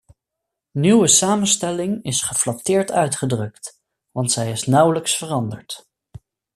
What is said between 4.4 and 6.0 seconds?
is nauwelijks veranderd.